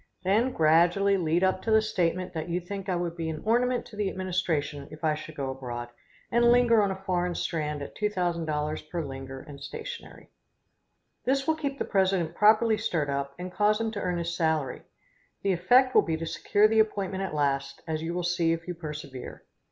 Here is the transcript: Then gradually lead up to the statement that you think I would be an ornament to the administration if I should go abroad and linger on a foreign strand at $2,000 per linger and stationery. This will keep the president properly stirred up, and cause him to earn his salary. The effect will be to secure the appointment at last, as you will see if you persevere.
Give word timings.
Then 0.23 0.51
gradually 0.51 1.15
lead 1.15 1.43
up 1.43 1.61
to 1.61 1.69
the 1.69 1.79
statement 1.79 2.33
that 2.33 2.49
you 2.49 2.59
think 2.59 2.89
I 2.89 2.95
would 2.95 3.15
be 3.15 3.29
an 3.29 3.43
ornament 3.45 3.85
to 3.85 3.95
the 3.95 4.09
administration 4.09 4.87
if 4.89 5.03
I 5.03 5.13
should 5.13 5.35
go 5.35 5.51
abroad 5.51 5.89
and 6.31 6.45
linger 6.51 6.81
on 6.81 6.89
a 6.89 6.95
foreign 7.03 7.35
strand 7.35 7.83
at 7.83 7.93
$2,000 7.95 8.89
per 8.89 9.05
linger 9.05 9.41
and 9.41 9.61
stationery. 9.61 10.31
This 11.25 11.45
will 11.47 11.53
keep 11.53 11.77
the 11.77 11.85
president 11.85 12.33
properly 12.33 12.77
stirred 12.79 13.11
up, 13.11 13.35
and 13.37 13.51
cause 13.51 13.79
him 13.79 13.91
to 13.91 14.01
earn 14.01 14.17
his 14.17 14.35
salary. 14.35 14.81
The 15.43 15.53
effect 15.53 15.93
will 15.93 16.01
be 16.01 16.17
to 16.17 16.25
secure 16.25 16.67
the 16.67 16.79
appointment 16.79 17.21
at 17.23 17.35
last, 17.35 17.83
as 17.87 18.01
you 18.01 18.15
will 18.15 18.23
see 18.23 18.53
if 18.53 18.67
you 18.67 18.73
persevere. 18.73 19.45